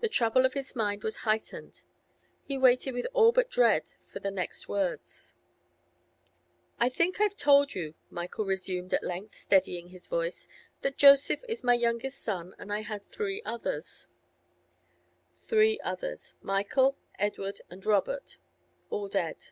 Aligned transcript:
The 0.00 0.08
trouble 0.08 0.44
of 0.44 0.54
his 0.54 0.74
mind 0.74 1.04
was 1.04 1.18
heightened; 1.18 1.84
he 2.42 2.58
waited 2.58 2.90
with 2.92 3.06
all 3.12 3.30
but 3.30 3.48
dread 3.48 3.88
for 4.04 4.18
the 4.18 4.32
next 4.32 4.66
words. 4.68 5.36
'I 6.80 6.88
think 6.88 7.20
I've 7.20 7.36
told 7.36 7.72
you,' 7.72 7.94
Michael 8.10 8.46
resumed 8.46 8.92
at 8.92 9.04
length, 9.04 9.36
steadying 9.36 9.90
his 9.90 10.08
voice, 10.08 10.48
'that 10.80 10.96
Joseph 10.98 11.44
is 11.48 11.62
my 11.62 11.74
youngest 11.74 12.18
son, 12.20 12.56
and 12.58 12.68
that 12.70 12.74
I 12.74 12.80
had 12.80 13.06
three 13.06 13.42
others. 13.44 14.08
Three 15.36 15.78
others: 15.84 16.34
Michael, 16.42 16.96
Edward, 17.16 17.60
and 17.70 17.86
Robert—all 17.86 19.06
dead. 19.06 19.50